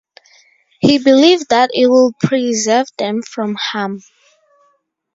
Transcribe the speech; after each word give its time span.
He 0.79 0.97
believed 0.97 1.49
that 1.49 1.69
it 1.75 1.85
would 1.87 2.17
preserve 2.19 2.87
them 2.97 3.21
from 3.21 3.53
harm. 3.53 4.01